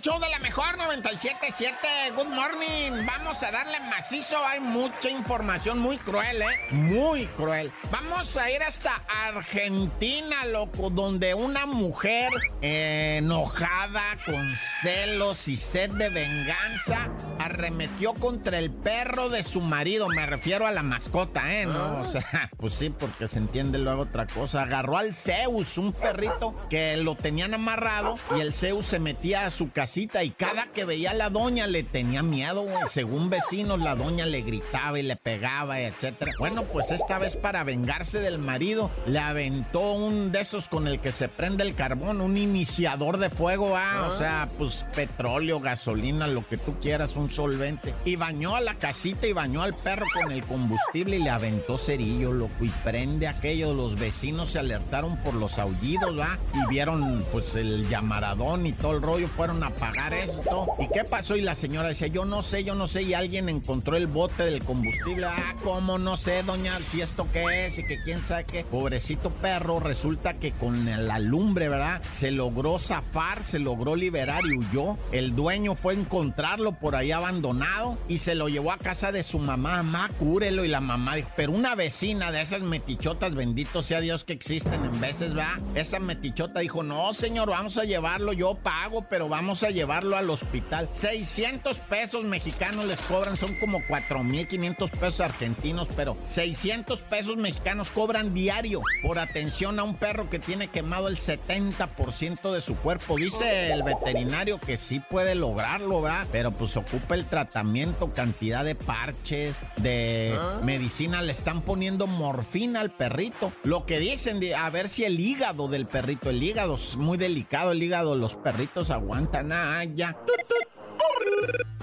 show 0.00 0.18
de 0.18 0.30
la 0.30 0.38
mejor 0.38 0.78
97.7. 0.78 2.14
Good 2.14 2.28
morning. 2.28 3.04
Vamos 3.04 3.42
a 3.42 3.50
darle 3.50 3.80
macizo. 3.80 4.36
Hay 4.46 4.60
mucha 4.60 5.10
información 5.10 5.78
muy 5.78 5.98
cruel, 5.98 6.40
¿eh? 6.40 6.46
Muy 6.70 7.26
cruel. 7.26 7.70
Vamos 7.90 8.36
a 8.36 8.50
ir 8.50 8.62
hasta 8.62 9.02
Argentina, 9.26 10.46
loco, 10.46 10.88
donde 10.88 11.34
una 11.34 11.66
mujer 11.66 12.30
eh, 12.62 13.16
enojada, 13.18 14.02
con 14.24 14.54
celos 14.56 15.48
y 15.48 15.56
sed 15.56 15.90
de 15.90 16.08
venganza, 16.08 17.10
arremetió 17.38 18.14
contra 18.14 18.58
el 18.58 18.70
perro 18.70 19.28
de 19.28 19.42
su 19.42 19.60
marido. 19.60 20.08
Me 20.08 20.24
refiero 20.24 20.66
a 20.66 20.70
la 20.70 20.82
mascota, 20.82 21.52
¿eh? 21.52 21.66
No, 21.66 22.00
o 22.00 22.04
sea, 22.04 22.50
pues 22.56 22.72
sí, 22.72 22.88
porque 22.90 23.28
se 23.28 23.38
entiende 23.38 23.78
luego 23.78 24.02
otra 24.02 24.26
cosa. 24.26 24.62
Agarró 24.62 24.96
al 24.96 25.12
Zeus, 25.12 25.76
un 25.76 25.92
perrito 25.92 26.54
que 26.70 26.96
lo 26.96 27.16
tenían 27.16 27.52
amarrado 27.52 28.14
y 28.36 28.40
el 28.40 28.54
Zeus 28.54 28.86
se 28.86 28.98
metía 28.98 29.44
a 29.44 29.50
su 29.50 29.70
casita 29.90 30.22
y 30.22 30.30
cada 30.30 30.66
que 30.66 30.84
veía 30.84 31.10
a 31.10 31.14
la 31.14 31.30
doña 31.30 31.66
le 31.66 31.82
tenía 31.82 32.22
miedo, 32.22 32.62
güey. 32.62 32.76
Según 32.88 33.28
vecinos, 33.28 33.80
la 33.80 33.96
doña 33.96 34.24
le 34.24 34.42
gritaba 34.42 35.00
y 35.00 35.02
le 35.02 35.16
pegaba, 35.16 35.80
etcétera. 35.80 36.30
Bueno, 36.38 36.62
pues 36.62 36.92
esta 36.92 37.18
vez 37.18 37.36
para 37.36 37.64
vengarse 37.64 38.20
del 38.20 38.38
marido, 38.38 38.88
le 39.08 39.18
aventó 39.18 39.94
un 39.94 40.30
de 40.30 40.42
esos 40.42 40.68
con 40.68 40.86
el 40.86 41.00
que 41.00 41.10
se 41.10 41.28
prende 41.28 41.64
el 41.64 41.74
carbón, 41.74 42.20
un 42.20 42.36
iniciador 42.36 43.18
de 43.18 43.30
fuego, 43.30 43.76
ah, 43.76 44.12
o 44.12 44.16
sea, 44.16 44.48
pues 44.56 44.86
petróleo, 44.94 45.58
gasolina, 45.58 46.28
lo 46.28 46.46
que 46.46 46.56
tú 46.56 46.78
quieras, 46.80 47.16
un 47.16 47.28
solvente. 47.28 47.92
Y 48.04 48.14
bañó 48.14 48.54
a 48.54 48.60
la 48.60 48.76
casita 48.76 49.26
y 49.26 49.32
bañó 49.32 49.60
al 49.60 49.74
perro 49.74 50.06
con 50.14 50.30
el 50.30 50.44
combustible 50.44 51.16
y 51.16 51.22
le 51.24 51.30
aventó 51.30 51.76
cerillo, 51.78 52.32
loco, 52.32 52.64
y 52.64 52.68
prende 52.84 53.26
aquello. 53.26 53.74
Los 53.74 53.98
vecinos 53.98 54.50
se 54.52 54.60
alertaron 54.60 55.16
por 55.16 55.34
los 55.34 55.58
aullidos, 55.58 56.16
¿va? 56.16 56.38
Y 56.54 56.68
vieron, 56.68 57.26
pues, 57.32 57.56
el 57.56 57.88
llamaradón 57.88 58.66
y 58.66 58.72
todo 58.72 58.92
el 58.92 59.02
rollo, 59.02 59.26
fueron 59.26 59.64
a 59.64 59.79
apagar 59.80 60.12
esto. 60.12 60.68
¿Y 60.78 60.88
qué 60.88 61.04
pasó? 61.04 61.36
Y 61.36 61.40
la 61.40 61.54
señora 61.54 61.88
decía, 61.88 62.08
yo 62.08 62.24
no 62.24 62.42
sé, 62.42 62.64
yo 62.64 62.74
no 62.74 62.86
sé, 62.86 63.02
y 63.02 63.14
alguien 63.14 63.48
encontró 63.48 63.96
el 63.96 64.06
bote 64.06 64.44
del 64.44 64.62
combustible. 64.62 65.26
Ah, 65.26 65.54
¿cómo 65.64 65.98
no 65.98 66.16
sé, 66.16 66.42
doña, 66.42 66.78
si 66.78 67.00
esto 67.00 67.26
qué 67.32 67.66
es 67.66 67.78
y 67.78 67.86
que 67.86 68.02
quién 68.02 68.22
sabe 68.22 68.44
qué? 68.44 68.64
Pobrecito 68.64 69.30
perro, 69.30 69.80
resulta 69.80 70.34
que 70.34 70.52
con 70.52 70.84
la 70.84 71.18
lumbre, 71.18 71.68
¿verdad? 71.68 72.02
Se 72.12 72.30
logró 72.30 72.78
zafar, 72.78 73.44
se 73.44 73.58
logró 73.58 73.96
liberar 73.96 74.44
y 74.46 74.58
huyó. 74.58 74.96
El 75.12 75.34
dueño 75.34 75.74
fue 75.74 75.94
a 75.94 75.96
encontrarlo 75.96 76.72
por 76.72 76.94
ahí 76.94 77.12
abandonado 77.12 77.98
y 78.08 78.18
se 78.18 78.34
lo 78.34 78.48
llevó 78.48 78.72
a 78.72 78.78
casa 78.78 79.12
de 79.12 79.22
su 79.22 79.38
mamá. 79.38 79.82
Mamá, 79.82 80.10
cúrelo. 80.18 80.64
Y 80.64 80.68
la 80.68 80.80
mamá 80.80 81.16
dijo, 81.16 81.30
pero 81.36 81.52
una 81.52 81.74
vecina 81.74 82.32
de 82.32 82.42
esas 82.42 82.62
metichotas, 82.62 83.34
bendito 83.34 83.82
sea 83.82 84.00
Dios 84.00 84.24
que 84.24 84.32
existen 84.32 84.84
en 84.84 85.00
veces, 85.00 85.36
¿va? 85.36 85.58
Esa 85.74 86.00
metichota 86.00 86.60
dijo, 86.60 86.82
no, 86.82 87.12
señor, 87.14 87.50
vamos 87.50 87.78
a 87.78 87.84
llevarlo, 87.84 88.32
yo 88.32 88.54
pago, 88.54 89.06
pero 89.08 89.28
vamos 89.28 89.62
a 89.62 89.69
llevarlo 89.70 90.16
al 90.16 90.30
hospital. 90.30 90.88
600 90.92 91.78
pesos 91.78 92.24
mexicanos 92.24 92.84
les 92.84 93.00
cobran, 93.00 93.36
son 93.36 93.54
como 93.58 93.78
4.500 93.80 94.90
pesos 94.90 95.20
argentinos, 95.20 95.88
pero 95.96 96.16
600 96.28 97.00
pesos 97.00 97.36
mexicanos 97.36 97.90
cobran 97.90 98.34
diario 98.34 98.82
por 99.02 99.18
atención 99.18 99.78
a 99.78 99.84
un 99.84 99.96
perro 99.96 100.28
que 100.28 100.38
tiene 100.38 100.68
quemado 100.68 101.08
el 101.08 101.16
70% 101.16 102.52
de 102.52 102.60
su 102.60 102.76
cuerpo. 102.76 103.16
Dice 103.16 103.72
el 103.72 103.82
veterinario 103.82 104.58
que 104.58 104.76
sí 104.76 105.00
puede 105.00 105.34
lograrlo, 105.34 106.02
¿verdad? 106.02 106.26
Pero 106.32 106.52
pues 106.52 106.76
ocupa 106.76 107.14
el 107.14 107.26
tratamiento, 107.26 108.12
cantidad 108.12 108.64
de 108.64 108.74
parches, 108.74 109.64
de 109.76 110.38
medicina, 110.62 111.22
le 111.22 111.32
están 111.32 111.62
poniendo 111.62 112.06
morfina 112.06 112.80
al 112.80 112.90
perrito. 112.90 113.52
Lo 113.64 113.86
que 113.86 113.98
dicen, 113.98 114.40
de, 114.40 114.54
a 114.54 114.68
ver 114.70 114.88
si 114.88 115.04
el 115.04 115.18
hígado 115.18 115.68
del 115.68 115.86
perrito, 115.86 116.30
el 116.30 116.42
hígado 116.42 116.74
es 116.74 116.96
muy 116.96 117.18
delicado, 117.18 117.72
el 117.72 117.82
hígado, 117.82 118.14
los 118.16 118.36
perritos 118.36 118.90
aguantan, 118.90 119.52
ah, 119.52 119.59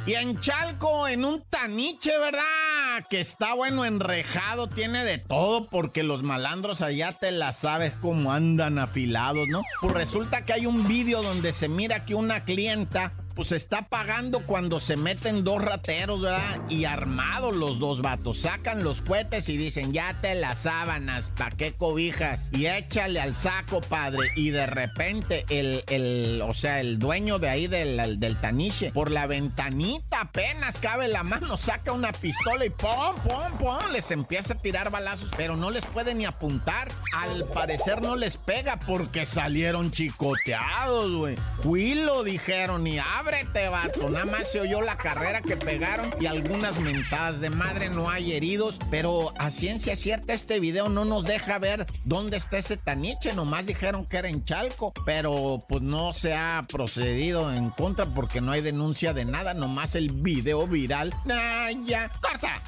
Y 0.06 0.14
en 0.16 0.40
Chalco, 0.40 1.08
en 1.08 1.26
un 1.26 1.44
taniche, 1.50 2.18
¿verdad? 2.18 3.06
Que 3.10 3.20
está 3.20 3.54
bueno, 3.56 3.84
enrejado, 3.84 4.70
tiene 4.70 5.04
de 5.04 5.18
todo, 5.18 5.68
porque 5.68 6.04
los 6.04 6.24
malandros 6.24 6.82
allá 6.82 7.12
te 7.12 7.32
la 7.32 7.52
sabes 7.52 7.94
cómo 8.02 8.32
andan 8.32 8.80
afilados, 8.80 9.48
¿no? 9.50 9.64
Pues 9.82 9.94
resulta 9.94 10.46
que 10.46 10.54
hay 10.54 10.66
un 10.66 10.88
vídeo 10.88 11.22
donde 11.22 11.52
se 11.52 11.68
mira 11.68 12.06
que 12.06 12.16
una 12.16 12.46
clienta 12.46 13.14
pues 13.38 13.52
está 13.52 13.84
pagando 13.84 14.48
cuando 14.48 14.80
se 14.80 14.98
meten 14.98 15.44
dos 15.44 15.64
rateros, 15.64 16.24
¿verdad? 16.24 16.60
Y 16.70 16.86
armados 16.86 17.56
los 17.56 17.78
dos 17.78 18.02
vatos. 18.02 18.40
Sacan 18.40 18.84
los 18.84 19.04
cohetes 19.04 19.48
y 19.48 19.58
dicen, 19.58 19.94
ya 19.94 20.20
te 20.22 20.34
las 20.34 20.64
sábanas, 20.64 21.32
¿pa' 21.38 21.52
qué 21.52 21.74
cobijas? 21.74 22.50
Y 22.52 22.66
échale 22.66 23.22
al 23.22 23.36
saco, 23.36 23.82
padre. 23.82 24.32
Y 24.36 24.50
de 24.50 24.66
repente 24.66 25.46
el, 25.50 25.84
el 25.88 26.42
o 26.42 26.56
sea, 26.56 26.82
el 26.82 26.98
dueño 26.98 27.38
de 27.38 27.50
ahí 27.50 27.68
del, 27.68 28.20
del 28.20 28.42
taniche, 28.42 28.92
por 28.92 29.12
la 29.12 29.28
ventanita 29.28 30.22
apenas 30.22 30.80
cabe 30.80 31.08
la 31.08 31.22
mano, 31.22 31.58
saca 31.58 31.92
una 31.92 32.12
pistola 32.14 32.66
y 32.66 32.72
¡pum, 32.72 33.16
pum, 33.24 33.58
pum! 33.60 33.92
Les 33.92 34.10
empieza 34.10 34.54
a 34.54 34.58
tirar 34.58 34.90
balazos, 34.90 35.30
pero 35.38 35.56
no 35.56 35.70
les 35.70 35.86
puede 35.86 36.16
ni 36.16 36.26
apuntar. 36.26 36.92
Al 37.16 37.46
parecer 37.46 38.02
no 38.02 38.16
les 38.16 38.36
pega 38.38 38.80
porque 38.80 39.28
salieron 39.28 39.92
chicoteados, 39.92 41.12
güey. 41.16 41.38
Huilo, 41.64 42.24
dijeron, 42.24 42.88
y 42.88 42.98
ábrete, 43.28 43.68
vato. 43.68 44.10
Nada 44.10 44.26
más 44.26 44.52
se 44.52 44.62
oyó 44.62 44.82
la 44.82 44.98
carrera 44.98 45.42
que 45.42 45.58
pegaron 45.58 46.14
y 46.20 46.28
algunas 46.28 46.80
mentadas 46.80 47.42
de 47.42 47.50
madre. 47.50 47.90
No 47.90 48.10
hay 48.10 48.32
heridos, 48.32 48.80
pero 48.90 49.34
a 49.38 49.50
ciencia 49.50 49.96
cierta 49.96 50.34
este 50.34 50.60
video 50.60 50.88
no 50.88 51.04
nos 51.04 51.26
deja 51.26 51.60
ver 51.60 51.86
dónde 52.06 52.38
está 52.38 52.58
ese 52.58 52.78
taniche. 52.78 53.34
Nomás 53.34 53.66
dijeron 53.66 54.06
que 54.06 54.18
era 54.18 54.30
en 54.30 54.46
Chalco, 54.46 54.94
pero 55.06 55.66
pues 55.68 55.82
no 55.82 56.14
se 56.14 56.36
ha 56.36 56.66
procedido 56.72 57.54
en 57.54 57.70
contra 57.70 58.06
porque 58.06 58.40
no 58.40 58.52
hay 58.52 58.62
denuncia 58.62 59.14
de 59.14 59.26
nada. 59.26 59.54
Nomás 59.54 59.96
el 59.96 60.10
video 60.12 60.66
viral. 60.66 61.14
Ah, 61.30 61.70
ya. 61.84 62.10
¡Corta! 62.22 62.62